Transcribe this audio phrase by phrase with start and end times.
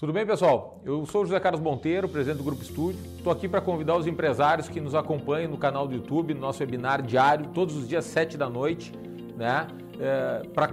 [0.00, 0.80] Tudo bem, pessoal?
[0.82, 2.98] Eu sou José Carlos Monteiro, presidente do Grupo Estúdio.
[3.18, 6.62] Estou aqui para convidar os empresários que nos acompanham no canal do YouTube, no nosso
[6.62, 8.94] webinar diário, todos os dias 7 da noite,
[9.36, 9.68] né?
[10.00, 10.72] É, para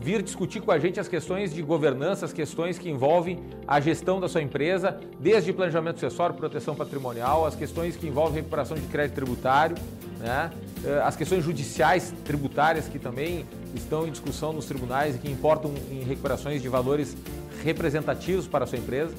[0.00, 4.18] vir discutir com a gente as questões de governança, as questões que envolvem a gestão
[4.18, 9.14] da sua empresa, desde planejamento sucessório, proteção patrimonial, as questões que envolvem recuperação de crédito
[9.14, 9.76] tributário,
[10.18, 10.50] né?
[10.84, 15.72] É, as questões judiciais tributárias que também estão em discussão nos tribunais e que importam
[15.92, 17.16] em recuperações de valores
[17.64, 19.14] representativos para a sua empresa.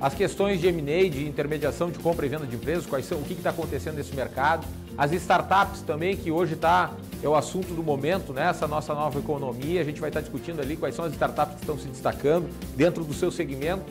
[0.00, 3.22] As questões de M&A, de intermediação de compra e venda de empresas, quais são, o
[3.22, 4.66] que está acontecendo nesse mercado.
[4.98, 8.48] As startups também, que hoje está, é o assunto do momento, né?
[8.48, 9.80] essa nossa nova economia.
[9.80, 12.48] A gente vai estar tá discutindo ali quais são as startups que estão se destacando
[12.76, 13.84] dentro do seu segmento,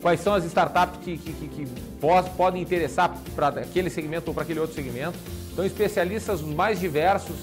[0.00, 1.68] quais são as startups que, que, que, que
[2.36, 5.18] podem interessar para aquele segmento ou para aquele outro segmento.
[5.52, 7.36] Então, especialistas os mais diversos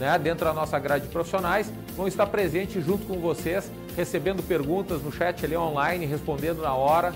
[0.00, 5.02] né, dentro da nossa grade de profissionais vão estar presentes junto com vocês recebendo perguntas
[5.02, 7.12] no chat ali online, respondendo na hora.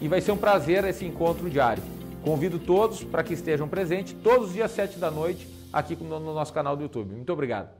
[0.00, 1.82] E vai ser um prazer esse encontro diário.
[2.22, 6.52] Convido todos para que estejam presentes todos os dias 7 da noite aqui no nosso
[6.52, 7.12] canal do YouTube.
[7.12, 7.70] Muito obrigado.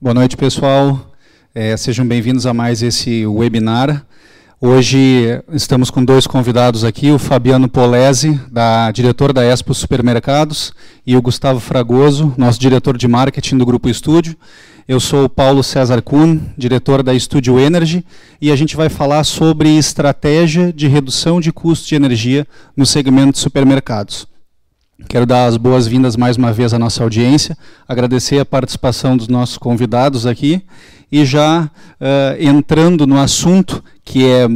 [0.00, 1.09] Boa noite, pessoal.
[1.52, 4.06] É, sejam bem-vindos a mais esse webinar.
[4.60, 10.72] Hoje estamos com dois convidados aqui, o Fabiano Polese, da diretor da Expo Supermercados,
[11.04, 14.36] e o Gustavo Fragoso, nosso diretor de marketing do Grupo Estúdio.
[14.86, 18.04] Eu sou o Paulo César Kuhn, diretor da Estúdio Energy,
[18.40, 23.32] e a gente vai falar sobre estratégia de redução de custo de energia no segmento
[23.32, 24.24] de supermercados.
[25.08, 27.56] Quero dar as boas-vindas mais uma vez à nossa audiência,
[27.88, 30.62] agradecer a participação dos nossos convidados aqui
[31.10, 34.48] e já uh, entrando no assunto que é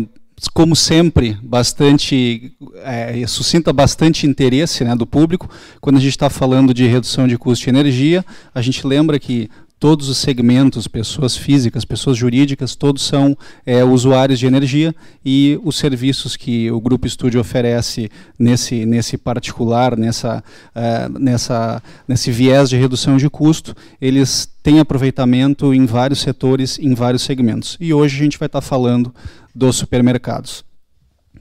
[0.52, 2.52] como sempre, bastante
[2.82, 5.48] é, suscita bastante interesse né, do público.
[5.80, 8.24] Quando a gente está falando de redução de custo de energia,
[8.54, 9.48] a gente lembra que
[9.84, 13.36] todos os segmentos, pessoas físicas, pessoas jurídicas, todos são
[13.66, 19.94] é, usuários de energia e os serviços que o Grupo Estúdio oferece nesse, nesse particular,
[19.94, 20.42] nessa,
[20.74, 26.94] uh, nessa, nesse viés de redução de custo, eles têm aproveitamento em vários setores, em
[26.94, 27.76] vários segmentos.
[27.78, 29.14] E hoje a gente vai estar falando
[29.54, 30.64] dos supermercados.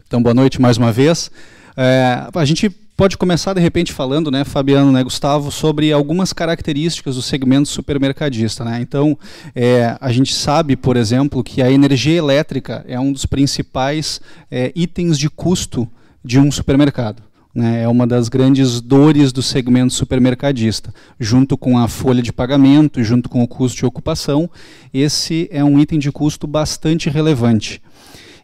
[0.06, 1.32] Então, boa noite mais uma vez.
[1.78, 7.16] É, a gente pode começar de repente falando, né, Fabiano, né, Gustavo, sobre algumas características
[7.16, 8.64] do segmento supermercadista.
[8.64, 8.80] Né?
[8.82, 9.18] Então,
[9.56, 14.72] é, a gente sabe, por exemplo, que a energia elétrica é um dos principais é,
[14.76, 15.88] itens de custo
[16.24, 17.24] de um supermercado.
[17.54, 17.84] Né?
[17.84, 20.94] É uma das grandes dores do segmento supermercadista.
[21.20, 24.50] Junto com a folha de pagamento, junto com o custo de ocupação,
[24.94, 27.82] esse é um item de custo bastante relevante.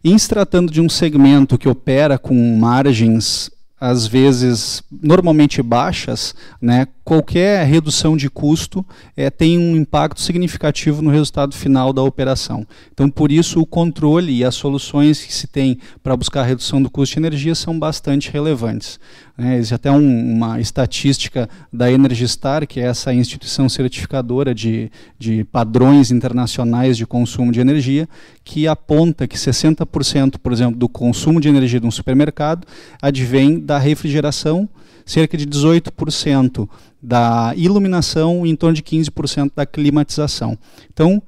[0.04, 6.88] Em se tratando de um segmento que opera com margens às vezes normalmente baixas, né,
[7.04, 8.86] qualquer redução de custo
[9.16, 12.68] é, tem um impacto significativo no resultado final da operação.
[12.94, 16.82] Então, por isso, o controle e as soluções que se tem para buscar a redução
[16.82, 19.00] do custo de energia são bastante relevantes.
[19.42, 25.46] É, existe até um, uma estatística da Energistar, que é essa instituição certificadora de, de
[25.46, 28.08] padrões internacionais de consumo de energia,
[28.44, 32.68] que aponta que 60%, por exemplo, do consumo de energia de um supermercado
[33.02, 34.68] advém da refrigeração,
[35.06, 36.68] cerca de 18%
[37.02, 40.58] da iluminação e em torno de 15% da climatização.
[40.92, 41.24] Então,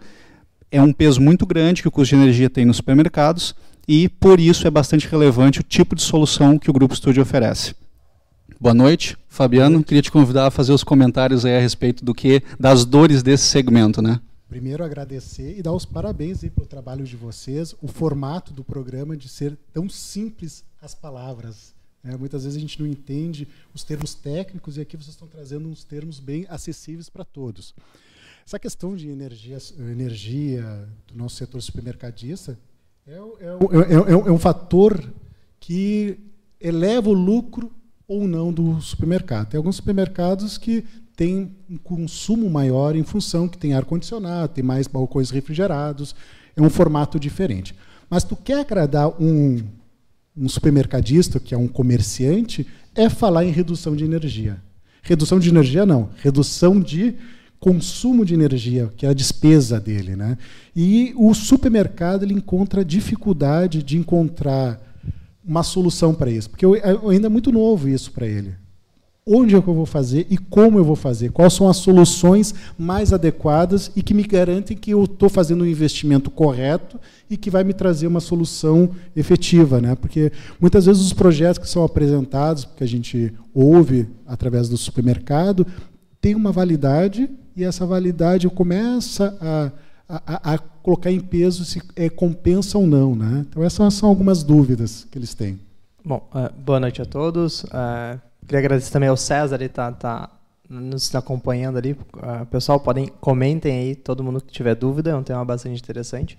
[0.70, 3.56] é um peso muito grande que o custo de energia tem nos supermercados
[3.88, 7.74] e, por isso, é bastante relevante o tipo de solução que o Grupo Estúdio oferece.
[8.60, 9.84] Boa noite, Fabiano.
[9.84, 14.02] Queria te convidar a fazer os comentários a respeito do que das dores desse segmento,
[14.02, 14.22] né?
[14.48, 19.30] Primeiro agradecer e dar os parabéns pelo trabalho de vocês, o formato do programa de
[19.30, 21.74] ser tão simples as palavras.
[22.04, 25.70] É, muitas vezes a gente não entende os termos técnicos e aqui vocês estão trazendo
[25.70, 27.74] uns termos bem acessíveis para todos.
[28.46, 32.60] Essa questão de energia, energia do nosso setor supermercadista
[33.08, 35.02] é, é, é, é um fator
[35.60, 36.20] que
[36.60, 37.72] eleva o lucro
[38.12, 39.50] ou não do supermercado.
[39.50, 40.84] Tem alguns supermercados que
[41.16, 46.14] têm um consumo maior em função que tem ar-condicionado, tem mais balcões refrigerados,
[46.56, 47.74] é um formato diferente.
[48.10, 49.64] Mas tu quer agradar um
[50.36, 52.66] um supermercadista, que é um comerciante,
[52.96, 54.58] é falar em redução de energia.
[55.04, 57.16] Redução de energia não, redução de
[57.60, 60.38] consumo de energia, que é a despesa dele, né?
[60.76, 64.80] E o supermercado ele encontra dificuldade de encontrar
[65.44, 66.66] uma solução para isso, porque
[67.10, 68.56] ainda é muito novo isso para ele.
[69.26, 72.54] onde é que eu vou fazer e como eu vou fazer, quais são as soluções
[72.78, 77.00] mais adequadas e que me garantem que eu estou fazendo um investimento correto
[77.30, 79.96] e que vai me trazer uma solução efetiva, né?
[79.96, 85.68] Porque muitas vezes os projetos que são apresentados, que a gente ouve através do supermercado,
[86.20, 89.72] tem uma validade e essa validade começa a,
[90.10, 93.46] a, a colocar em peso se é, compensa ou não, né?
[93.50, 95.60] Então essas são algumas dúvidas que eles têm.
[96.04, 97.64] Bom, uh, boa noite a todos.
[97.64, 100.30] Uh, queria agradecer também ao César, ele está tá
[100.70, 101.92] nos acompanhando ali.
[101.92, 106.38] Uh, pessoal, podem comentem aí, todo mundo que tiver dúvida, é um tema bastante interessante.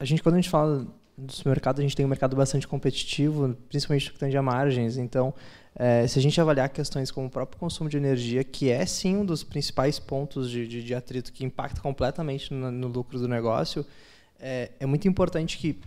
[0.00, 0.86] A gente, quando a gente fala
[1.18, 4.96] do supermercado, a gente tem um mercado bastante competitivo, principalmente que tange a margens.
[4.96, 5.34] Então,
[5.74, 9.16] uh, se a gente avaliar questões como o próprio consumo de energia, que é sim
[9.16, 13.26] um dos principais pontos de, de, de atrito que impacta completamente no, no lucro do
[13.26, 13.84] negócio,
[14.38, 15.80] é, é muito importante que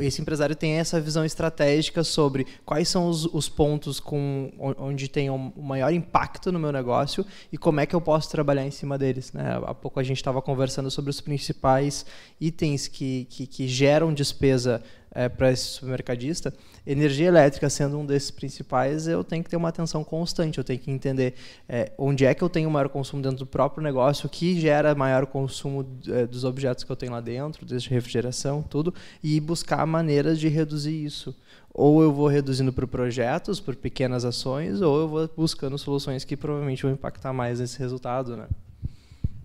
[0.00, 5.30] esse empresário tem essa visão estratégica sobre quais são os, os, pontos com, onde tem
[5.30, 8.98] um maior impacto no meu negócio e como é que eu posso trabalhar em cima
[8.98, 9.32] deles.
[9.32, 9.60] Né?
[9.64, 12.04] Há pouco a gente estava conversando sobre os principais
[12.40, 14.82] itens que, que, que geram despesa
[15.18, 16.54] é, para esse supermercadista,
[16.86, 20.78] energia elétrica sendo um desses principais, eu tenho que ter uma atenção constante, eu tenho
[20.78, 21.34] que entender
[21.68, 24.94] é, onde é que eu tenho maior consumo dentro do próprio negócio, o que gera
[24.94, 29.84] maior consumo é, dos objetos que eu tenho lá dentro, desde refrigeração, tudo, e buscar
[29.84, 31.34] maneiras de reduzir isso.
[31.74, 36.36] Ou eu vou reduzindo por projetos, por pequenas ações, ou eu vou buscando soluções que
[36.36, 38.46] provavelmente vão impactar mais esse resultado, né?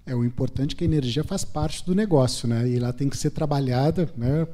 [0.06, 2.68] É o importante é que a energia faz parte do negócio, né?
[2.68, 4.48] E ela tem que ser trabalhada, né?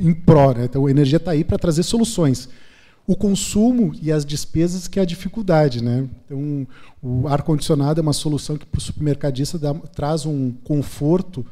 [0.00, 0.52] Em pró.
[0.52, 0.64] Né?
[0.64, 2.48] Então, a energia está aí para trazer soluções.
[3.06, 5.82] O consumo e as despesas que é a dificuldade.
[5.82, 6.08] Né?
[6.24, 6.66] Então,
[7.02, 11.44] o ar-condicionado é uma solução que para o supermercadista dá, traz um conforto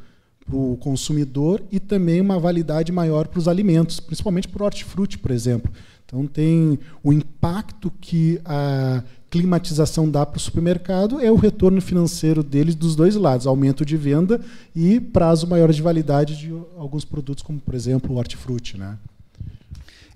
[0.45, 5.17] para o consumidor e também uma validade maior para os alimentos, principalmente para o hortifruti,
[5.17, 5.71] por exemplo.
[6.05, 9.03] Então tem o impacto que a
[9.33, 13.97] climatização dá para o supermercado é o retorno financeiro deles dos dois lados, aumento de
[13.97, 14.39] venda
[14.75, 18.77] e prazo maior de validade de alguns produtos, como por exemplo o hortifruti.
[18.77, 18.95] Né?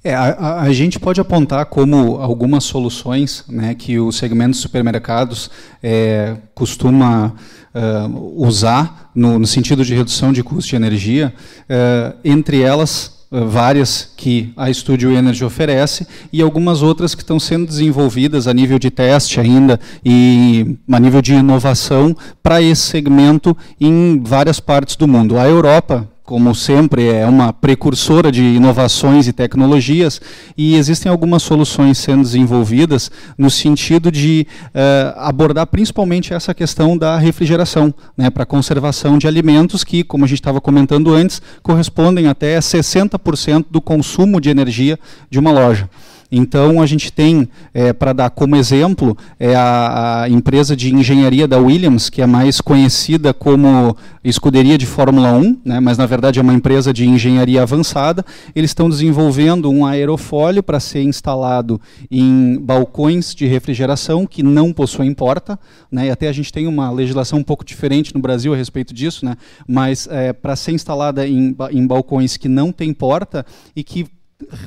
[0.03, 5.49] É, a, a, gente pode apontar como algumas soluções né, que o segmento de supermercados
[5.81, 7.33] é, costuma
[7.73, 14.11] uh, usar no, no, sentido de redução de custo de energia, uh, entre elas várias
[14.15, 18.89] que a Studio Energy oferece e algumas outras que estão sendo desenvolvidas a nível de
[18.89, 25.37] teste ainda e a nível de inovação para esse segmento em várias partes do mundo.
[25.37, 30.19] A Europa como sempre, é uma precursora de inovações e tecnologias,
[30.57, 37.17] e existem algumas soluções sendo desenvolvidas no sentido de uh, abordar principalmente essa questão da
[37.17, 42.59] refrigeração, né, para conservação de alimentos que, como a gente estava comentando antes, correspondem até
[42.59, 45.89] 60% do consumo de energia de uma loja.
[46.31, 51.47] Então, a gente tem, é, para dar como exemplo, é a, a, empresa de engenharia
[51.47, 56.39] da Williams, que é mais conhecida como escuderia de Fórmula 1, né, mas na verdade
[56.39, 58.25] é uma empresa de engenharia avançada.
[58.53, 61.79] Eles estão desenvolvendo um aerofólio para ser instalado
[62.11, 65.57] em balcões de refrigeração que não possuem porta.
[65.89, 68.93] Né, e até a gente tem uma legislação um pouco diferente no Brasil a respeito
[68.93, 73.83] disso, né, mas é, para ser instalada em, em balcões que não têm porta e
[73.83, 74.05] que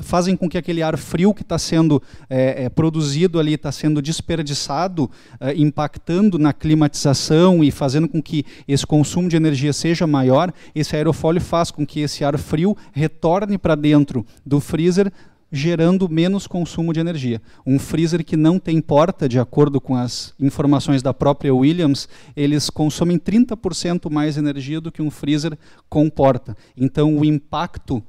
[0.01, 4.01] fazem com que aquele ar frio que está sendo é, é, produzido ali, está sendo
[4.01, 5.09] desperdiçado,
[5.39, 10.95] é, impactando na climatização e fazendo com que esse consumo de energia seja maior, esse
[10.95, 15.11] aerofólio faz com que esse ar frio retorne para dentro do freezer,
[15.51, 17.41] gerando menos consumo de energia.
[17.65, 22.69] Um freezer que não tem porta, de acordo com as informações da própria Williams, eles
[22.69, 25.57] consomem 30% mais energia do que um freezer
[25.89, 26.55] com porta.
[26.77, 28.01] Então, o impacto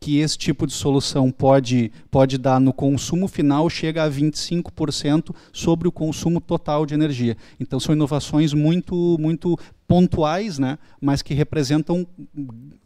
[0.00, 5.86] que esse tipo de solução pode, pode dar no consumo final chega a 25% sobre
[5.86, 7.36] o consumo total de energia.
[7.60, 12.06] Então são inovações muito, muito pontuais, né, mas que representam,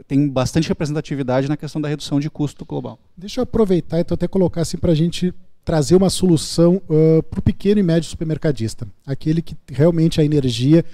[0.08, 2.98] tem bastante representatividade na questão da redução de custo global.
[3.16, 5.32] Deixa eu aproveitar então, até colocar assim para a gente
[5.64, 10.84] trazer uma solução uh, para o pequeno e médio supermercadista, aquele que realmente a energia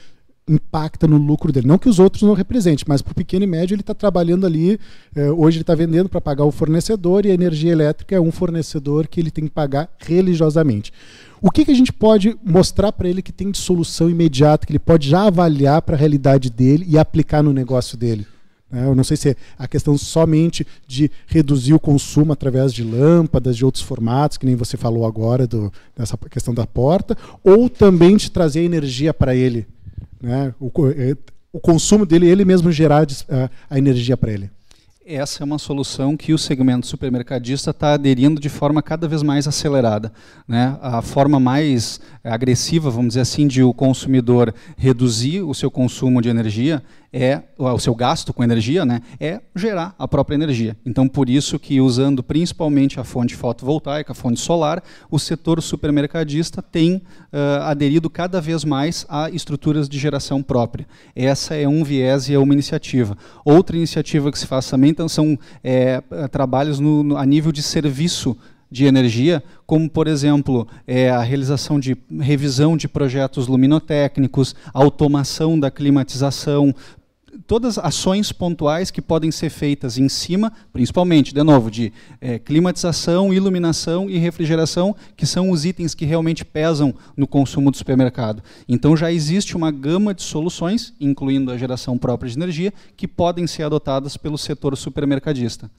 [0.50, 1.66] impacta no lucro dele.
[1.66, 4.44] Não que os outros não representem, mas para o pequeno e médio ele está trabalhando
[4.44, 4.78] ali.
[5.14, 8.32] Eh, hoje ele está vendendo para pagar o fornecedor e a energia elétrica é um
[8.32, 10.92] fornecedor que ele tem que pagar religiosamente.
[11.40, 14.72] O que, que a gente pode mostrar para ele que tem de solução imediata, que
[14.72, 18.26] ele pode já avaliar para a realidade dele e aplicar no negócio dele?
[18.70, 18.84] Né?
[18.84, 23.56] Eu não sei se é a questão somente de reduzir o consumo através de lâmpadas,
[23.56, 28.16] de outros formatos, que nem você falou agora, do, dessa questão da porta, ou também
[28.16, 29.66] de trazer energia para ele
[30.20, 30.54] né?
[30.60, 31.16] o, é,
[31.52, 34.50] o consumo dele, ele mesmo gerar a, a energia para ele.
[35.14, 39.48] Essa é uma solução que o segmento supermercadista está aderindo de forma cada vez mais
[39.48, 40.12] acelerada.
[40.46, 40.78] Né?
[40.80, 46.28] A forma mais agressiva, vamos dizer assim, de o consumidor reduzir o seu consumo de
[46.28, 50.76] energia é o seu gasto com energia, né, é gerar a própria energia.
[50.86, 56.62] Então, por isso que usando principalmente a fonte fotovoltaica, a fonte solar, o setor supermercadista
[56.62, 60.86] tem uh, aderido cada vez mais a estruturas de geração própria.
[61.14, 63.16] Essa é um viés e é uma iniciativa.
[63.44, 67.62] Outra iniciativa que se faz também então, são é, trabalhos no, no, a nível de
[67.62, 68.36] serviço
[68.70, 75.70] de energia, como, por exemplo, é, a realização de revisão de projetos luminotécnicos, automação da
[75.70, 76.74] climatização,
[77.46, 83.32] todas ações pontuais que podem ser feitas em cima, principalmente, de novo, de é, climatização,
[83.32, 88.42] iluminação e refrigeração, que são os itens que realmente pesam no consumo do supermercado.
[88.68, 93.46] Então já existe uma gama de soluções, incluindo a geração própria de energia, que podem
[93.46, 95.70] ser adotadas pelo setor supermercadista.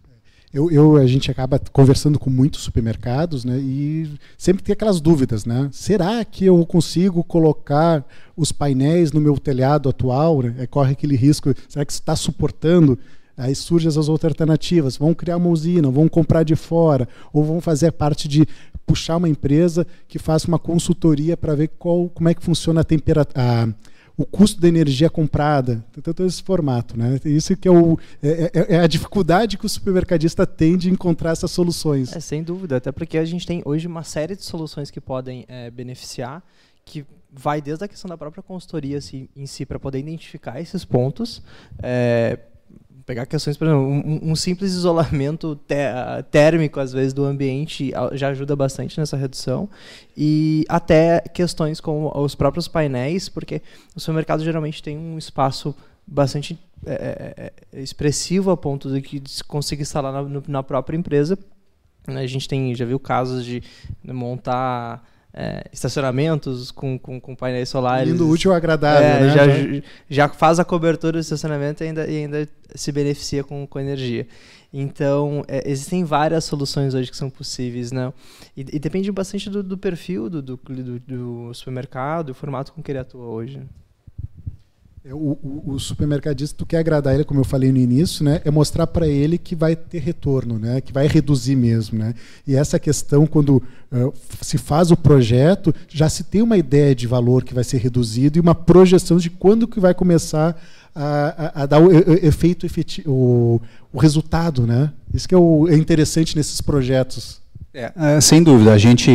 [0.53, 3.57] Eu, eu, a gente acaba conversando com muitos supermercados, né?
[3.57, 5.69] E sempre tem aquelas dúvidas, né?
[5.71, 8.05] Será que eu consigo colocar
[8.35, 10.41] os painéis no meu telhado atual?
[10.41, 10.55] Né?
[10.59, 11.53] É, corre aquele risco.
[11.69, 12.99] Será que está suportando?
[13.37, 14.97] Aí surgem as outras alternativas.
[14.97, 18.45] Vão criar uma usina, vão comprar de fora, ou vão fazer parte de
[18.85, 22.83] puxar uma empresa que faça uma consultoria para ver qual, como é que funciona a
[22.83, 23.73] temperatura
[24.21, 26.97] o custo da energia comprada, então, todo esse formato.
[26.97, 27.19] Né?
[27.25, 31.31] Isso que é, o, é, é, é, a dificuldade que o supermercadista tem de encontrar
[31.31, 32.15] essas soluções.
[32.15, 35.45] É, sem dúvida, até porque a gente tem hoje uma série de soluções que podem
[35.47, 36.43] é, beneficiar,
[36.85, 40.83] que vai desde a questão da própria consultoria assim, em si, para poder identificar esses
[40.85, 41.41] pontos,
[41.81, 42.37] é,
[43.05, 45.59] pegar questões, por exemplo, um, um simples isolamento
[46.29, 49.69] térmico, às vezes, do ambiente já ajuda bastante nessa redução.
[50.15, 53.61] E até questões como os próprios painéis, porque
[53.95, 56.93] o supermercado geralmente tem um espaço bastante é,
[57.37, 61.37] é, é expressivo a ponto de que consiga instalar na, na própria empresa.
[62.07, 63.61] A gente tem, já viu casos de
[64.03, 68.09] montar é, estacionamentos com, com, com, painéis solares.
[68.09, 69.33] Lindo, útil, agradável, é, né?
[69.33, 73.79] Já, já faz a cobertura do estacionamento e ainda, e ainda se beneficia com, com
[73.79, 74.27] energia.
[74.73, 78.11] Então, é, existem várias soluções hoje que são possíveis, né?
[78.55, 82.91] E, e depende bastante do, do perfil do, do, do, supermercado, o formato com que
[82.91, 83.61] ele atua hoje.
[85.03, 88.39] É, o, o, o, supermercadista, tu quer agradar ele, como eu falei no início, né,
[88.45, 91.97] é mostrar para ele que vai ter retorno, né, que vai reduzir mesmo.
[91.97, 92.13] Né?
[92.45, 97.07] E essa questão, quando uh, se faz o projeto, já se tem uma ideia de
[97.07, 100.55] valor que vai ser reduzido e uma projeção de quando que vai começar
[100.93, 101.91] a, a, a dar o,
[102.23, 104.67] efeito efetivo, o, o, resultado.
[104.67, 104.93] Né?
[105.11, 107.40] Isso que é, o, é interessante nesses projetos.
[107.73, 109.09] É, é, sem dúvida, a gente,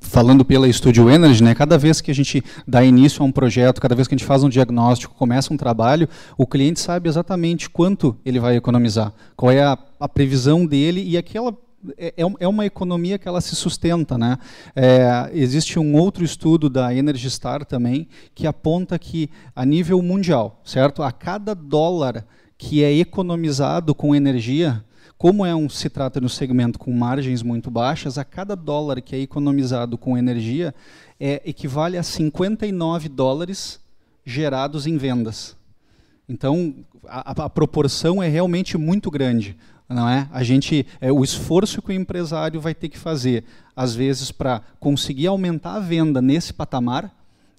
[0.00, 3.80] falando pela Studio Energy, né, cada vez que a gente dá início a um projeto,
[3.80, 7.68] cada vez que a gente faz um diagnóstico, começa um trabalho, o cliente sabe exatamente
[7.68, 11.52] quanto ele vai economizar, qual é a, a previsão dele e aquela
[11.98, 14.16] é, é, é uma economia que ela se sustenta.
[14.16, 14.38] Né?
[14.76, 18.06] É, existe um outro estudo da Energy Star também
[18.36, 22.24] que aponta que, a nível mundial, certo, a cada dólar
[22.56, 24.84] que é economizado com energia,
[25.20, 29.02] como é um, se trata de um segmento com margens muito baixas, a cada dólar
[29.02, 30.74] que é economizado com energia
[31.20, 33.78] é, equivale a 59 dólares
[34.24, 35.54] gerados em vendas.
[36.26, 36.74] Então,
[37.06, 40.26] a, a proporção é realmente muito grande não é?
[40.32, 44.62] A gente, é, o esforço que o empresário vai ter que fazer, às vezes, para
[44.78, 47.12] conseguir aumentar a venda nesse patamar,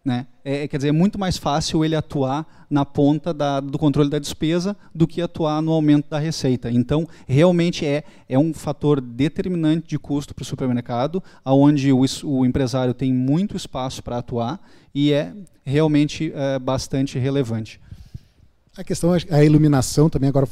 [0.03, 0.25] né?
[0.43, 4.17] É, quer dizer, é muito mais fácil ele atuar na ponta da, do controle da
[4.17, 6.71] despesa do que atuar no aumento da receita.
[6.71, 12.45] Então, realmente é, é um fator determinante de custo para o supermercado, onde o, o,
[12.45, 14.59] empresário tem muito espaço para atuar
[14.93, 17.79] e é realmente é, bastante relevante.
[18.75, 20.47] A questão, a iluminação também, agora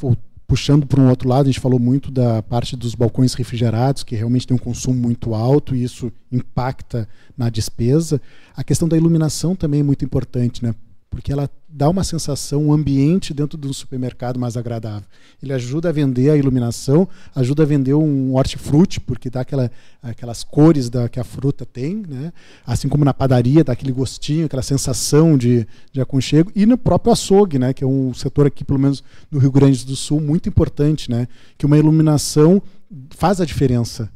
[0.50, 4.16] puxando para um outro lado, a gente falou muito da parte dos balcões refrigerados, que
[4.16, 8.20] realmente tem um consumo muito alto e isso impacta na despesa.
[8.58, 10.74] A questão da iluminação também é muito importante, né?
[11.10, 15.08] Porque ela dá uma sensação, um ambiente dentro do supermercado mais agradável.
[15.42, 20.44] Ele ajuda a vender a iluminação, ajuda a vender um hortifruti, porque dá aquela, aquelas
[20.44, 22.32] cores da, que a fruta tem, né?
[22.66, 27.12] assim como na padaria, dá aquele gostinho, aquela sensação de, de aconchego, e no próprio
[27.12, 27.74] açougue, né?
[27.74, 31.28] que é um setor aqui, pelo menos no Rio Grande do Sul, muito importante, né?
[31.58, 32.62] que uma iluminação
[33.10, 34.10] faz a diferença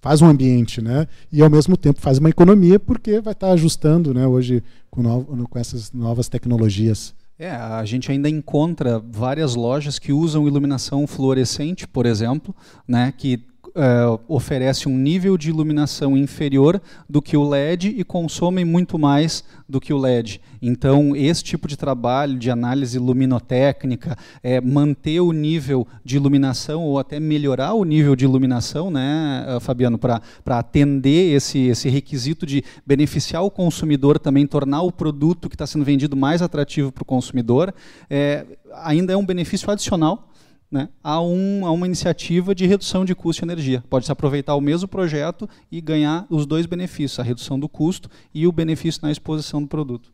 [0.00, 1.06] faz um ambiente, né?
[1.32, 4.26] E ao mesmo tempo faz uma economia porque vai estar ajustando, né?
[4.26, 7.14] Hoje com, no, com essas novas tecnologias.
[7.38, 12.54] É, a gente ainda encontra várias lojas que usam iluminação fluorescente, por exemplo,
[12.86, 13.12] né?
[13.16, 13.40] Que
[13.78, 19.44] uh, oferece um nível de iluminação inferior do que o LED e consome muito mais
[19.68, 20.40] do que o LED.
[20.60, 26.98] Então, esse tipo de trabalho de análise luminotécnica, é, manter o nível de iluminação ou
[26.98, 32.64] até melhorar o nível de iluminação, né, eh, Fabiano, para atender esse, esse requisito de
[32.84, 37.06] beneficiar o consumidor, também tornar o produto que está sendo vendido mais atrativo para o
[37.06, 37.72] consumidor,
[38.10, 38.44] é,
[38.82, 40.28] ainda é um benefício adicional
[40.70, 43.82] né, a, um, a uma iniciativa de redução de custo de energia.
[43.88, 48.46] Pode-se aproveitar o mesmo projeto e ganhar os dois benefícios, a redução do custo e
[48.46, 50.12] o benefício na exposição do produto.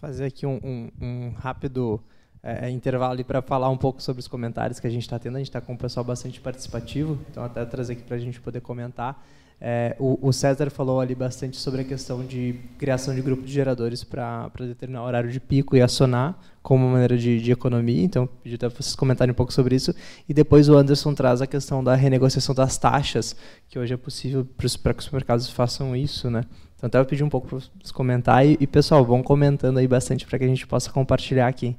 [0.00, 2.00] Fazer aqui um, um, um rápido
[2.42, 5.36] é, intervalo para falar um pouco sobre os comentários que a gente está tendo.
[5.36, 8.40] A gente está com um pessoal bastante participativo, então até trazer aqui para a gente
[8.40, 9.24] poder comentar.
[9.60, 13.52] É, o, o, César falou ali bastante sobre a questão de criação de grupo de
[13.52, 18.02] geradores para determinar o horário de pico e acionar como uma maneira de, de economia.
[18.02, 19.94] Então, pedi até vocês comentarem um pouco sobre isso.
[20.28, 23.36] E depois o Anderson traz a questão da renegociação das taxas,
[23.68, 24.46] que hoje é possível
[24.82, 26.30] para que os mercados façam isso.
[26.30, 26.42] Né?
[26.76, 28.56] Então, até eu pedi um pouco para vocês comentarem.
[28.60, 31.76] E, pessoal, vão comentando aí bastante para que a gente possa compartilhar aqui.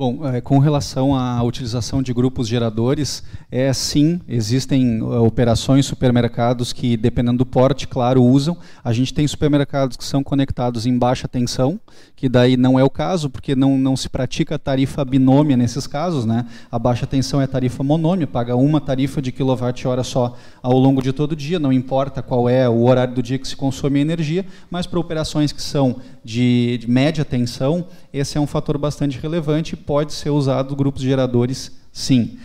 [0.00, 6.72] Bom, é, com relação à utilização de grupos geradores, é sim, existem é, operações, supermercados
[6.72, 8.56] que, dependendo do porte, claro, usam.
[8.82, 11.78] A gente tem supermercados que são conectados em baixa tensão,
[12.16, 16.24] que daí não é o caso, porque não, não se pratica tarifa binômia nesses casos.
[16.24, 16.46] Né?
[16.72, 21.12] A baixa tensão é tarifa monômia, paga uma tarifa de quilowatt-hora só ao longo de
[21.12, 24.02] todo o dia, não importa qual é o horário do dia que se consome a
[24.02, 29.18] energia, mas para operações que são de, de média tensão, esse é um fator bastante
[29.18, 32.38] relevante pode ser usado grupos geradores, sim.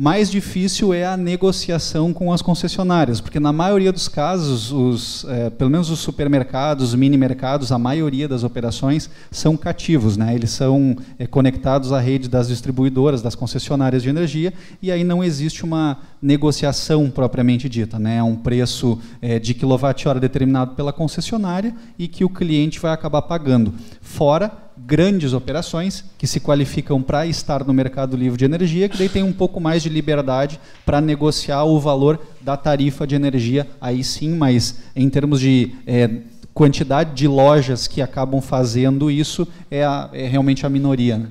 [0.00, 5.50] Mais difícil é a negociação com as concessionárias, porque na maioria dos casos, os, é,
[5.50, 10.36] pelo menos os supermercados, os mini mercados, a maioria das operações são cativos, né?
[10.36, 15.24] eles são é, conectados à rede das distribuidoras, das concessionárias de energia, e aí não
[15.24, 17.98] existe uma negociação propriamente dita.
[17.98, 18.18] Né?
[18.18, 23.22] É um preço é, de quilowatt-hora determinado pela concessionária e que o cliente vai acabar
[23.22, 23.74] pagando.
[24.00, 29.08] Fora grandes operações que se qualificam para estar no mercado livre de energia, que daí
[29.08, 34.02] tem um pouco mais de liberdade para negociar o valor da tarifa de energia, aí
[34.02, 36.10] sim, mas em termos de é,
[36.54, 41.18] quantidade de lojas que acabam fazendo isso, é, a, é realmente a minoria.
[41.18, 41.28] Né?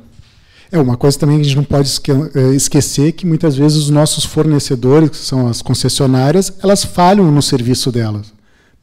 [0.72, 1.90] É uma coisa também que a gente não pode
[2.36, 7.42] é, esquecer que muitas vezes os nossos fornecedores, que são as concessionárias, elas falham no
[7.42, 8.34] serviço delas.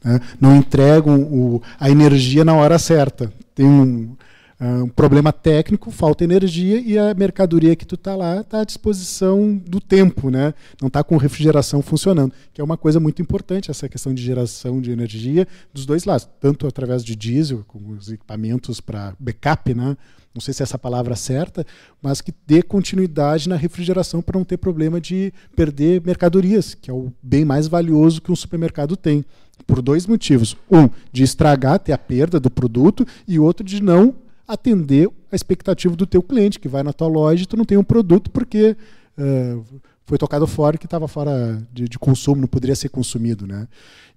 [0.03, 0.19] Né?
[0.39, 3.31] Não entregam o, a energia na hora certa.
[3.53, 4.15] Tem um,
[4.59, 9.55] um problema técnico, falta energia e a mercadoria que tu está lá está à disposição
[9.57, 10.53] do tempo, né?
[10.81, 14.79] não está com refrigeração funcionando, que é uma coisa muito importante essa questão de geração
[14.79, 19.97] de energia dos dois lados, tanto através de diesel, com os equipamentos para backup, né?
[20.33, 21.65] não sei se é essa palavra certa,
[22.01, 26.93] mas que dê continuidade na refrigeração para não ter problema de perder mercadorias, que é
[26.93, 29.23] o bem mais valioso que um supermercado tem.
[29.65, 30.57] Por dois motivos.
[30.69, 34.13] Um, de estragar, ter a perda do produto, e outro, de não
[34.47, 37.77] atender a expectativa do teu cliente, que vai na tua loja e tu não tem
[37.77, 38.75] um produto porque
[39.17, 39.63] uh,
[40.05, 43.47] foi tocado fora que estava fora de, de, consumo, não poderia ser consumido.
[43.47, 43.67] Né?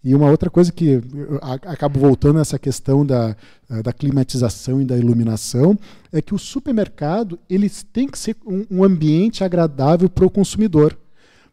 [0.04, 3.34] E uma outra coisa que eu acabo voltando nessa questão da,
[3.82, 5.78] da climatização e da iluminação
[6.12, 10.96] é que o supermercado eles tem que ser um, um ambiente agradável para o consumidor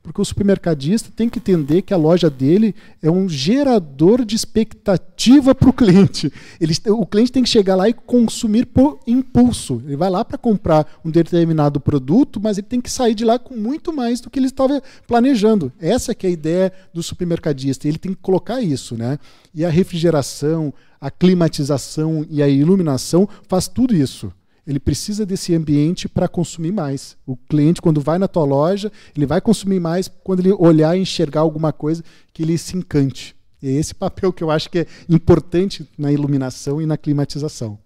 [0.06, 5.56] porque o supermercadista tem que entender que a loja dele é um gerador de expectativa
[5.56, 6.32] para o cliente.
[6.62, 9.82] Ele, o cliente tem que chegar lá e consumir por impulso.
[9.84, 13.40] Ele vai lá para comprar um determinado produto, mas ele tem que sair de lá
[13.40, 15.74] com muito mais do que ele estava planejando.
[15.80, 17.88] Essa que é a ideia do supermercadista.
[17.88, 19.18] Ele tem que colocar isso, né?
[19.56, 24.32] E a refrigeração, a climatização e a iluminação faz tudo isso
[24.66, 27.16] ele precisa desse ambiente para consumir mais.
[27.26, 31.02] O cliente, quando vai na tua loja, ele vai consumir mais quando ele olhar e
[31.02, 33.36] enxergar alguma coisa que ele se encante.
[33.62, 37.78] É esse papel que eu acho que é importante na iluminação e na climatização.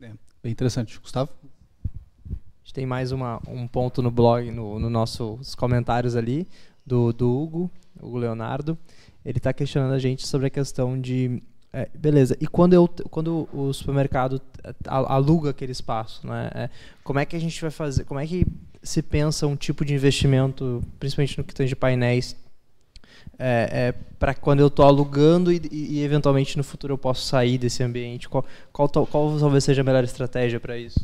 [0.00, 1.00] É, bem interessante.
[1.00, 1.30] Gustavo?
[1.42, 6.46] A gente tem mais uma, um ponto no blog, no, no nossos comentários ali,
[6.86, 8.78] do, do Hugo, Hugo Leonardo.
[9.24, 11.42] Ele está questionando a gente sobre a questão de
[11.78, 12.36] é, beleza.
[12.40, 14.42] E quando, eu, quando o supermercado
[14.84, 16.50] aluga aquele espaço, né?
[16.52, 16.70] É,
[17.04, 18.02] como é que a gente vai fazer?
[18.02, 18.44] Como é que
[18.82, 22.34] se pensa um tipo de investimento, principalmente no que de painéis,
[23.38, 27.58] é, é para quando eu estou alugando e, e, eventualmente no futuro eu posso sair
[27.58, 28.28] desse ambiente?
[28.28, 30.98] Qual, qual, qual talvez seja a melhor estratégia para isso?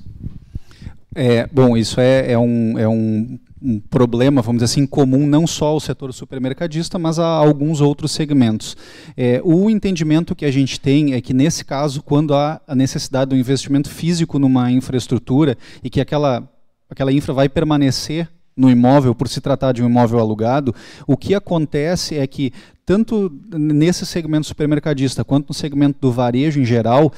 [1.14, 5.46] É, bom, isso é, é, um, é um, um, problema, vamos dizer assim, comum não
[5.46, 8.76] só ao setor supermercadista, mas a alguns outros segmentos.
[9.16, 13.30] É, o entendimento que a gente tem é que, nesse caso, quando há a necessidade
[13.30, 16.46] do investimento físico numa infraestrutura e que aquela,
[16.90, 20.74] aquela infra vai permanecer no imóvel, por se tratar de um imóvel alugado,
[21.06, 22.52] o que acontece é que
[22.86, 27.12] tanto nesse segmento supermercadista quanto no segmento do varejo em geral,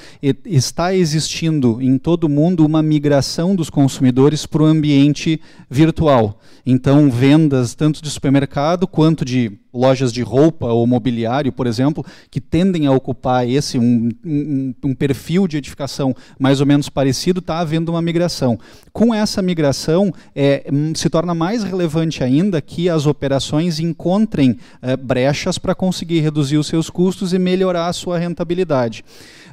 [0.45, 6.41] está existindo em todo o mundo uma migração dos consumidores para o ambiente virtual.
[6.65, 12.41] Então, vendas tanto de supermercado quanto de lojas de roupa ou mobiliário, por exemplo, que
[12.41, 17.59] tendem a ocupar esse um, um, um perfil de edificação mais ou menos parecido, está
[17.59, 18.59] havendo uma migração.
[18.93, 24.97] Com essa migração, é, hum, se torna mais relevante ainda que as operações encontrem é,
[24.97, 29.05] brechas para conseguir reduzir os seus custos e melhorar a sua rentabilidade.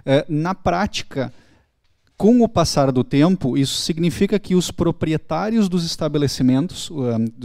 [0.06, 1.32] É, na prática,
[2.24, 6.90] com o passar do tempo, isso significa que os proprietários dos estabelecimentos,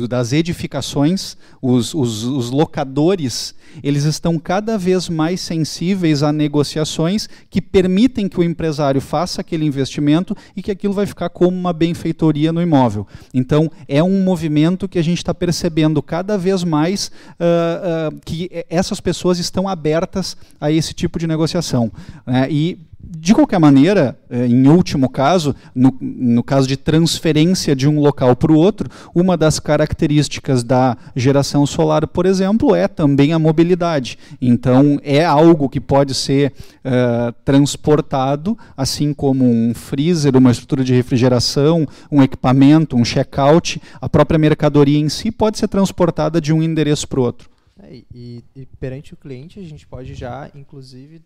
[0.09, 7.61] das edificações, os, os, os, locadores, eles estão cada vez mais sensíveis a negociações que
[7.61, 12.53] permitem que o empresário faça aquele investimento e que aquilo vai ficar como uma benfeitoria
[12.53, 13.05] no imóvel.
[13.35, 18.49] Então, é um movimento que a gente está percebendo cada vez mais uh, uh, que
[18.71, 21.91] essas pessoas estão abertas a esse tipo de negociação.
[22.25, 22.47] Né?
[22.49, 28.01] E de qualquer maneira, eh, em último caso, no, no caso de transferência de um
[28.01, 33.39] local para o outro, uma das características da geração solar, por exemplo, é também a
[33.39, 34.19] mobilidade.
[34.43, 36.53] Então, é algo que pode ser
[36.85, 44.09] uh, transportado, assim como um freezer, uma estrutura de refrigeração, um equipamento, um check-out, a
[44.09, 47.49] própria mercadoria em si pode ser transportada de um endereço para o outro.
[47.81, 51.23] É, e, e perante o cliente, a gente pode já, inclusive,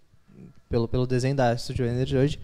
[0.68, 2.40] pelo, pelo desenho da Studio Energy hoje,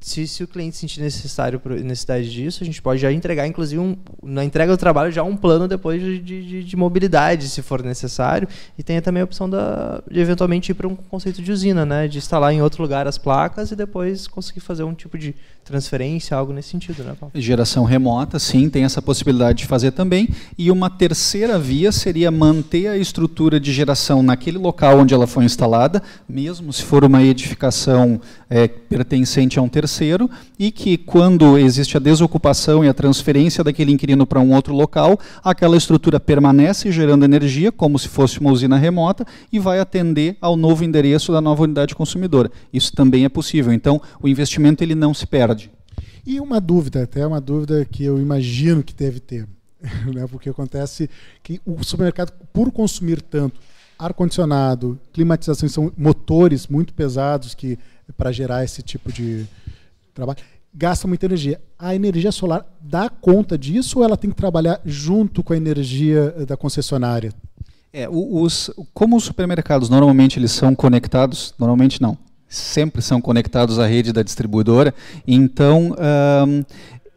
[0.00, 3.96] se, se o cliente sentir necessário necessidade disso, a gente pode já entregar, inclusive, um,
[4.22, 8.48] na entrega do trabalho, já um plano depois de, de, de mobilidade, se for necessário.
[8.78, 12.08] E tem também a opção da, de eventualmente ir para um conceito de usina, né?
[12.08, 15.34] De instalar em outro lugar as placas e depois conseguir fazer um tipo de
[15.64, 17.32] transferência, algo nesse sentido, né, Paulo?
[17.34, 20.28] Geração remota, sim, tem essa possibilidade de fazer também.
[20.56, 25.44] E uma terceira via seria manter a estrutura de geração naquele local onde ela foi
[25.44, 31.96] instalada, mesmo se for uma edificação é, pertencente a um terceiro, e que quando existe
[31.96, 37.24] a desocupação e a transferência daquele inquilino para um outro local, aquela estrutura permanece gerando
[37.24, 41.62] energia, como se fosse uma usina remota, e vai atender ao novo endereço da nova
[41.62, 42.50] unidade consumidora.
[42.72, 43.72] Isso também é possível.
[43.72, 45.70] Então, o investimento ele não se perde
[46.26, 49.46] e uma dúvida, até uma dúvida que eu imagino que deve ter,
[50.12, 50.26] né?
[50.30, 51.08] porque acontece
[51.42, 53.60] que o supermercado, por consumir tanto
[54.06, 57.78] ar-condicionado, climatização, são motores muito pesados que
[58.16, 59.46] para gerar esse tipo de
[60.12, 60.38] trabalho,
[60.72, 61.60] gasta muita energia.
[61.78, 66.30] A energia solar dá conta disso ou ela tem que trabalhar junto com a energia
[66.46, 67.32] da concessionária?
[67.92, 72.18] É, os, como os supermercados normalmente eles são conectados, normalmente não
[72.54, 74.94] sempre são conectados à rede da distribuidora,
[75.26, 75.94] então
[76.46, 76.64] um,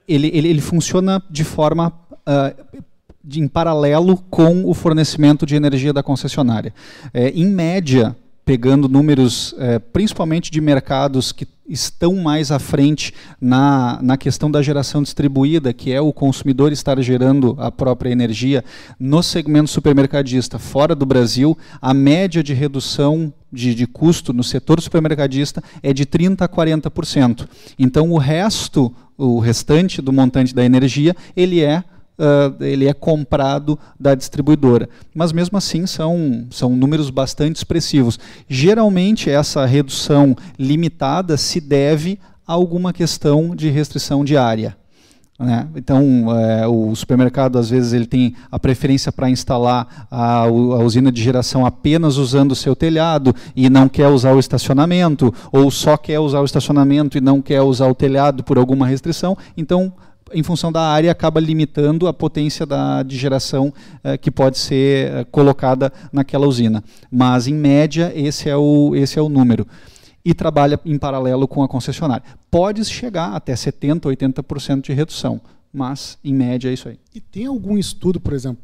[0.08, 2.82] ele, ele, ele, funciona de forma uh,
[3.28, 6.74] de, em paralelo com o fornecimento de energia da concessionária.
[7.14, 14.00] É, em média, pegando números é, principalmente de mercados que estão mais à frente na,
[14.02, 18.64] na questão da geração distribuída, que é o consumidor estar gerando a própria energia
[18.98, 24.80] no segmento supermercadista fora do Brasil, a média de redução de, de custo no setor
[24.80, 27.46] supermercadista é de 30% a 40%.
[27.78, 31.84] Então o resto, o restante do montante da energia, ele é
[32.18, 34.90] uh, ele é comprado da distribuidora.
[35.14, 38.20] Mas mesmo assim são, são números bastante expressivos.
[38.50, 44.76] Geralmente essa redução limitada se deve a alguma questão de restrição de área.
[45.40, 45.68] Né?
[45.76, 51.12] Então, é, o supermercado, às vezes, ele tem a preferência para instalar a, a, usina
[51.12, 55.96] de geração apenas usando o seu telhado e não quer usar o estacionamento, ou só
[55.96, 59.38] quer usar o estacionamento e não quer usar o telhado por alguma restrição.
[59.56, 59.94] Então,
[60.34, 65.12] em função da área, acaba limitando a potência da, de geração eh, que pode ser
[65.12, 66.84] eh, colocada naquela usina.
[67.12, 69.68] Mas, em média, esse é o, esse é o número.
[70.24, 72.24] E trabalha em paralelo com a concessionária.
[72.52, 75.40] Pode chegar até 70%, 80% de redução,
[75.72, 77.00] mas, em média, é isso aí.
[77.14, 78.64] E tem algum estudo, por exemplo,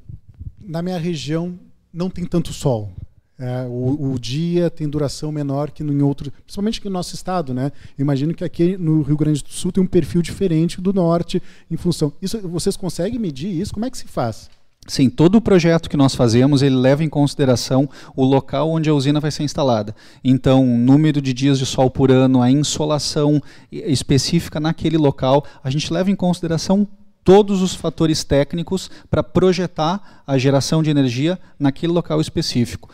[0.59, 1.57] na minha região
[1.93, 2.91] não tem tanto sol,
[3.39, 7.53] é, o, o, dia tem duração menor que em outro, principalmente aqui no nosso estado,
[7.53, 7.71] né?
[7.97, 11.75] Imagino que aqui no Rio Grande do Sul tem um perfil diferente do norte em
[11.75, 12.13] função.
[12.21, 13.73] Isso vocês conseguem medir isso?
[13.73, 14.49] Como é que se faz?
[14.85, 18.93] Sim, todo o projeto que nós fazemos, ele leva em consideração o local onde a
[18.93, 19.95] usina vai ser instalada.
[20.23, 23.41] Então, número de dias de sol por ano, a insolação
[23.71, 26.87] específica naquele local, a gente leva em consideração
[27.23, 32.89] todos os fatores técnicos para projetar a geração de energia naquele local específico.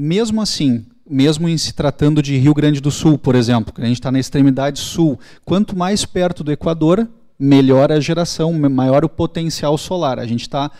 [0.00, 3.84] Mesmo assim, mesmo em se tratando de Rio Grande do Sul, por exemplo, que a
[3.84, 9.08] gente está na extremidade sul, quanto mais perto do Equador, melhor a geração, maior o
[9.08, 10.20] potencial solar.
[10.20, 10.70] A gente está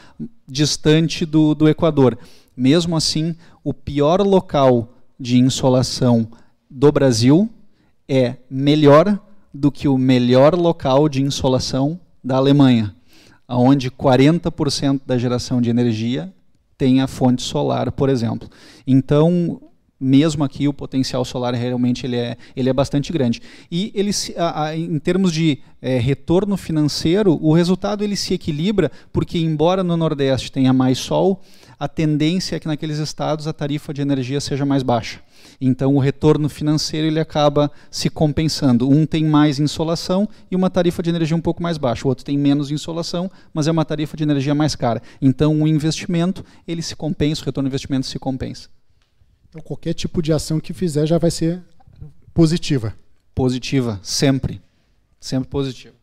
[0.46, 2.16] distante do, do Equador.
[2.56, 6.28] Mesmo assim, o pior local de insolação
[6.70, 7.50] do Brasil
[8.08, 9.18] é melhor
[9.52, 12.94] do que o melhor local de insolação da Alemanha,
[13.48, 16.32] onde 40% da geração de energia
[16.78, 18.48] tem a fonte solar, por exemplo.
[18.86, 19.60] Então,
[20.00, 23.42] mesmo aqui o potencial solar realmente ele é, ele é bastante grande.
[23.70, 28.90] E ele, a, a, em termos de é, retorno financeiro, o resultado ele se equilibra,
[29.12, 31.42] porque embora no Nordeste tenha mais sol,
[31.78, 35.20] a tendência é que naqueles estados a tarifa de energia seja mais baixa.
[35.60, 38.88] Então o retorno financeiro ele acaba se compensando.
[38.88, 42.06] Um tem mais insolação e uma tarifa de energia um pouco mais baixa.
[42.06, 45.02] O outro tem menos insolação, mas é uma tarifa de energia mais cara.
[45.20, 48.68] Então o investimento ele se compensa, o retorno do investimento se compensa.
[49.48, 51.62] Então, qualquer tipo de ação que fizer já vai ser
[52.34, 52.94] positiva.
[53.34, 54.60] Positiva, sempre.
[55.18, 55.94] Sempre positiva.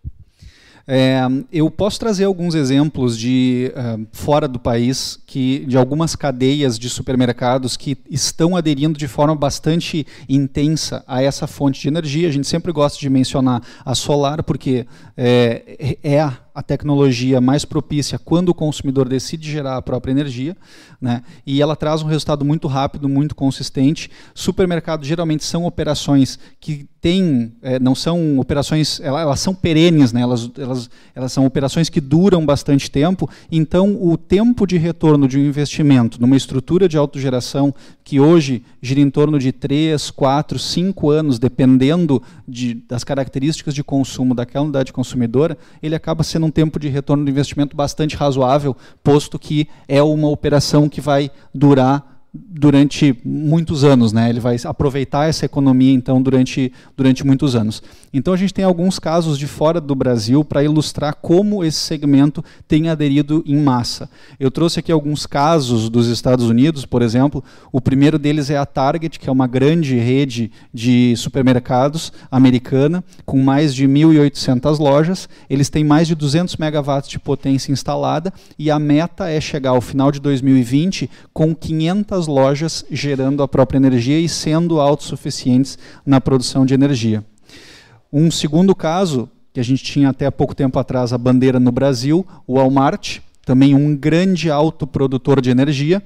[0.87, 1.19] É,
[1.51, 6.89] eu posso trazer alguns exemplos de uh, fora do país, que, de algumas cadeias de
[6.89, 12.27] supermercados que estão aderindo de forma bastante intensa a essa fonte de energia.
[12.27, 14.85] A gente sempre gosta de mencionar a solar, porque
[15.17, 20.55] é, é a a tecnologia mais propícia quando o consumidor decide gerar a própria energia,
[21.01, 21.21] né?
[21.45, 24.09] e ela traz um resultado muito rápido, muito consistente.
[24.33, 30.21] Supermercados geralmente são operações que têm, é, não são operações, elas, elas, são perenes, né?
[30.21, 35.37] elas, elas, elas são operações que duram bastante tempo, então o tempo de retorno de
[35.37, 41.09] um investimento numa estrutura de autogeração que hoje gira em torno de 3, 4, 5
[41.09, 46.79] anos, dependendo de, das características de consumo daquela unidade consumidora, ele acaba sendo um tempo
[46.79, 52.14] de retorno do investimento bastante razoável, posto que é uma operação que vai durar
[52.49, 54.29] durante muitos anos, né?
[54.29, 57.81] Ele vai aproveitar essa economia então durante, durante muitos anos.
[58.13, 62.43] Então a gente tem alguns casos de fora do Brasil para ilustrar como esse segmento
[62.67, 64.09] tem aderido em massa.
[64.39, 67.43] Eu trouxe aqui alguns casos dos Estados Unidos, por exemplo.
[67.71, 73.41] O primeiro deles é a Target, que é uma grande rede de supermercados americana com
[73.41, 75.29] mais de 1.800 lojas.
[75.49, 79.81] Eles têm mais de 200 megawatts de potência instalada e a meta é chegar ao
[79.81, 86.65] final de 2020 com 500 lojas gerando a própria energia e sendo autossuficientes na produção
[86.65, 87.23] de energia.
[88.11, 92.25] Um segundo caso, que a gente tinha até pouco tempo atrás a bandeira no Brasil,
[92.45, 96.03] o Walmart, também um grande autoprodutor de energia.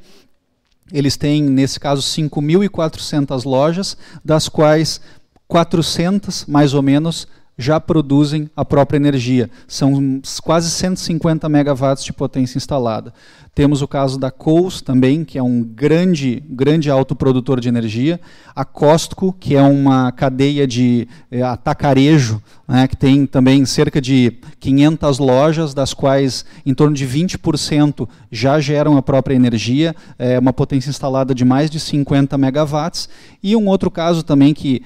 [0.92, 5.02] Eles têm, nesse caso, 5.400 lojas, das quais
[5.48, 7.28] 400, mais ou menos,
[7.60, 9.50] já produzem a própria energia.
[9.68, 13.14] São quase 150 megawatts de potência instalada.
[13.54, 18.18] Temos o caso da Coles também, que é um grande, grande autoprodutor de energia.
[18.56, 24.38] A Costco, que é uma cadeia de é, atacarejo, né, que tem também cerca de
[24.62, 30.54] 500 lojas, das quais em torno de 20% já geram a própria energia, é uma
[30.54, 33.10] potência instalada de mais de 50 megawatts.
[33.44, 34.82] E um outro caso também que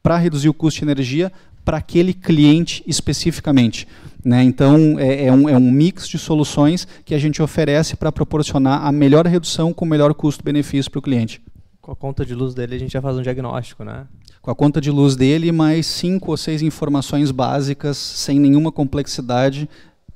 [0.01, 1.33] para reduzir o custo de energia
[1.69, 3.87] para aquele cliente especificamente.
[4.25, 4.43] Né?
[4.43, 8.87] Então, é, é, um, é um mix de soluções que a gente oferece para proporcionar
[8.87, 11.43] a melhor redução com o melhor custo-benefício para o cliente.
[11.79, 14.07] Com a conta de luz dele, a gente já faz um diagnóstico, né?
[14.41, 19.69] Com a conta de luz dele, mais cinco ou seis informações básicas, sem nenhuma complexidade,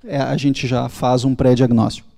[0.06, 2.08] é, a gente já faz um pré-diagnóstico.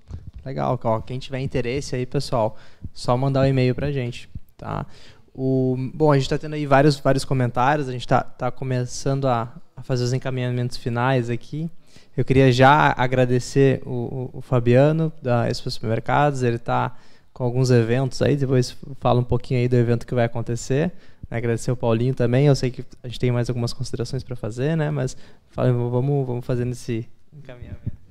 [0.47, 2.57] Legal, quem tiver interesse aí, pessoal,
[2.92, 4.29] só mandar o um e-mail para a gente.
[4.57, 4.87] Tá?
[5.35, 9.27] O, bom, a gente está tendo aí vários, vários comentários, a gente está tá começando
[9.27, 11.68] a, a, fazer os encaminhamentos finais aqui.
[12.16, 16.97] Eu queria já agradecer o, o, o Fabiano, da Expo Supermercados, ele está
[17.33, 20.92] com alguns eventos aí, depois fala um pouquinho aí do evento que vai acontecer.
[21.29, 24.77] Agradecer o Paulinho também, eu sei que a gente tem mais algumas considerações para fazer,
[24.77, 24.88] né?
[24.92, 25.16] mas
[25.57, 28.04] vamos, vamos fazer nesse encaminhamento.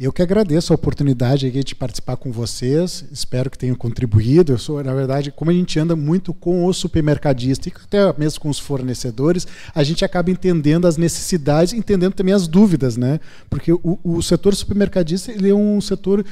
[0.00, 3.04] Eu que agradeço a oportunidade de participar com vocês.
[3.10, 4.52] Espero que tenham contribuído.
[4.52, 8.38] Eu sou, na verdade, como a gente anda muito com o supermercadista e até mesmo
[8.38, 13.18] com os fornecedores, a gente acaba entendendo as necessidades, entendendo também as dúvidas, né?
[13.50, 16.24] Porque o, o setor supermercadista ele é um setor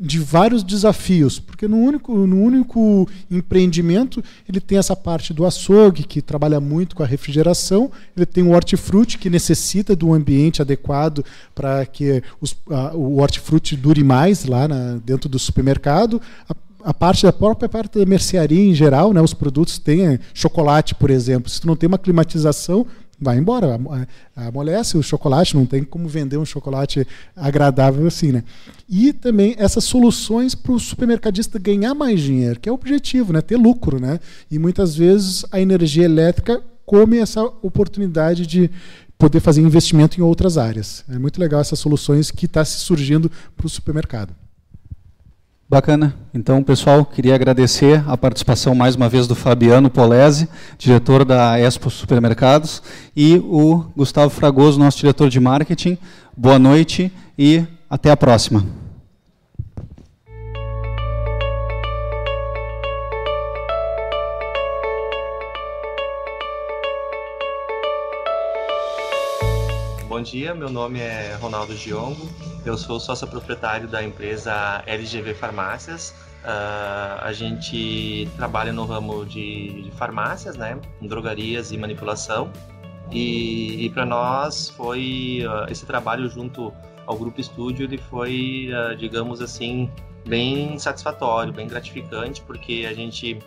[0.00, 6.04] de vários desafios, porque no único, no único empreendimento ele tem essa parte do açougue,
[6.04, 10.62] que trabalha muito com a refrigeração, ele tem o hortifruti, que necessita de um ambiente
[10.62, 16.22] adequado para que os, a, o hortifruti dure mais lá na, dentro do supermercado.
[16.48, 20.94] A, a parte da própria parte da mercearia em geral, né, os produtos têm chocolate,
[20.94, 21.50] por exemplo.
[21.50, 22.86] Se tu não tem uma climatização,
[23.20, 23.78] vai embora,
[24.36, 28.44] amolece o chocolate, não tem como vender um chocolate agradável assim, né?
[28.88, 33.40] E também essas soluções para o supermercadista ganhar mais dinheiro, que é o objetivo, né?
[33.40, 34.20] Ter lucro, né?
[34.50, 38.70] E muitas vezes a energia elétrica come essa oportunidade de
[39.18, 41.04] poder fazer investimento em outras áreas.
[41.08, 44.34] É muito legal essas soluções que está se surgindo para o supermercado.
[45.70, 46.14] Bacana.
[46.32, 51.90] Então, pessoal, queria agradecer a participação mais uma vez do Fabiano Polese, diretor da Expo
[51.90, 52.82] Supermercados,
[53.14, 55.98] e o Gustavo Fragoso, nosso diretor de marketing.
[56.34, 58.64] Boa noite e até a próxima.
[70.18, 72.28] Bom dia, meu nome é Ronaldo Giongo,
[72.66, 76.12] eu sou sócio proprietário da empresa LGV Farmácias.
[76.42, 82.50] Uh, a gente trabalha no ramo de, de farmácias, né, drogarias e manipulação.
[83.12, 86.72] E, e para nós foi uh, esse trabalho junto
[87.06, 89.88] ao grupo estúdio, ele foi, uh, digamos assim,
[90.26, 93.38] bem satisfatório, bem gratificante, porque a gente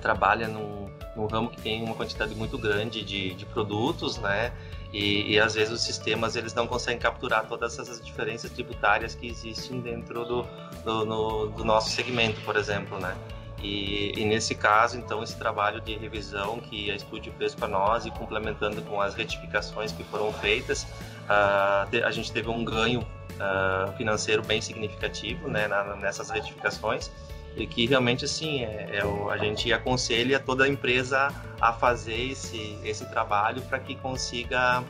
[0.00, 0.86] trabalha num,
[1.16, 4.52] num ramo que tem uma quantidade muito grande de, de produtos, né?
[4.92, 9.28] E, e, às vezes os sistemas eles não conseguem capturar todas essas diferenças tributárias que
[9.28, 10.46] existem dentro do,
[10.84, 13.16] do, no, do nosso segmento, por exemplo, né?
[13.62, 18.06] E, e, nesse caso, então, esse trabalho de revisão que a Estúdio fez para nós
[18.06, 20.82] e complementando com as retificações que foram feitas,
[21.28, 27.10] uh, a gente teve um ganho uh, financeiro bem significativo né, na, nessas retificações
[27.56, 32.30] e que realmente assim é, é o, a gente aconselha toda a empresa a fazer
[32.30, 34.80] esse, esse trabalho para que consiga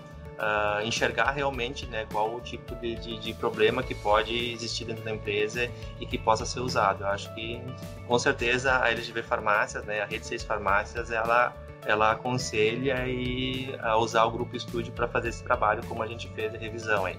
[0.41, 5.05] uh, enxergar realmente né, qual o tipo de, de, de, problema que pode existir dentro
[5.05, 5.71] da empresa
[6.01, 7.05] e que possa ser usado.
[7.05, 7.61] Eu acho que
[8.07, 11.55] com certeza a LGV Farmácias, né, a Rede 6 Farmácias, ela
[11.87, 16.29] ela aconselha e a usar o grupo estúdio para fazer esse trabalho como a gente
[16.35, 17.19] fez a revisão aí.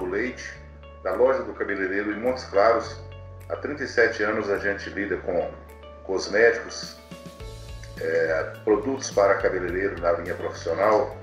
[0.00, 0.54] Sou Agnaldo Leite,
[1.02, 2.96] da loja do cabeleireiro em Montes Claros.
[3.48, 5.50] Há 37 anos a gente lida com
[6.04, 6.96] cosméticos,
[8.00, 11.16] é, produtos para cabeleireiro na linha profissional,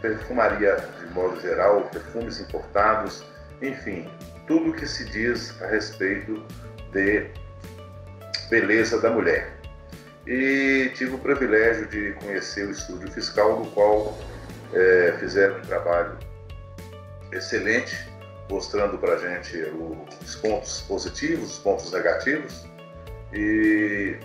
[0.00, 3.24] perfumaria de modo geral, perfumes importados,
[3.60, 4.08] enfim,
[4.46, 6.42] tudo que se diz a respeito
[6.92, 7.26] de
[8.48, 9.52] beleza da mulher.
[10.26, 14.16] E tive o privilégio de conhecer o estúdio fiscal, no qual
[14.72, 16.16] é, fizeram um trabalho
[17.32, 18.13] excelente,
[18.48, 19.56] mostrando para a gente
[20.22, 22.66] os pontos positivos, os pontos negativos
[23.32, 24.16] e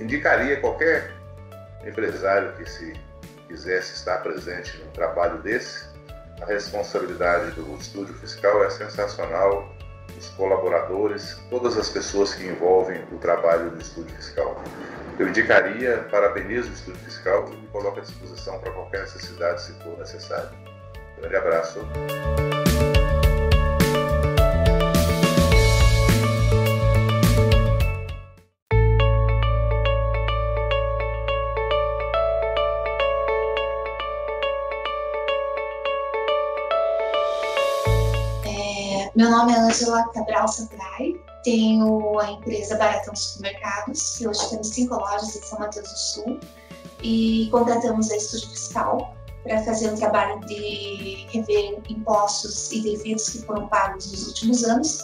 [0.00, 1.12] indicaria qualquer
[1.86, 2.92] empresário que se
[3.48, 5.86] quisesse estar presente num trabalho desse,
[6.42, 9.74] a responsabilidade do estúdio fiscal é sensacional,
[10.18, 14.62] os colaboradores, todas as pessoas que envolvem o trabalho do estúdio fiscal.
[15.18, 19.72] Eu indicaria, parabenizo o estúdio fiscal e me coloco à disposição para qualquer necessidade, se
[19.82, 20.50] for necessário.
[21.18, 21.80] Grande abraço.
[39.16, 44.94] Meu nome é Angela Cabral Sampaio, tenho a empresa Baratão Supermercados, que hoje temos cinco
[44.94, 46.40] lojas em São Mateus do Sul,
[47.02, 53.38] e contratamos a Estúdio Fiscal para fazer um trabalho de rever impostos e devidos que
[53.38, 55.00] foram pagos nos últimos anos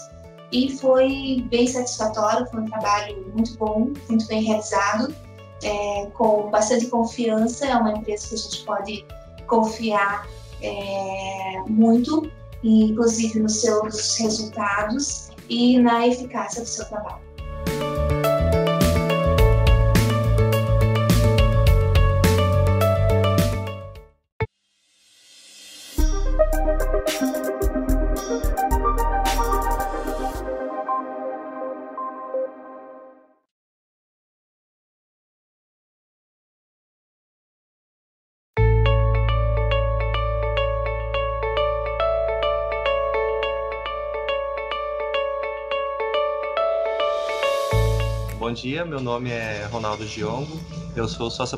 [0.52, 5.14] e foi bem satisfatório, foi um trabalho muito bom, muito bem realizado,
[5.62, 9.06] é, com bastante confiança, é uma empresa que a gente pode
[9.46, 10.28] confiar
[10.60, 12.30] é, muito,
[12.62, 17.31] inclusive nos seus resultados e na eficácia do seu trabalho.
[48.52, 50.62] Bom dia, meu nome é Ronaldo Giongo,
[50.94, 51.56] eu sou sócio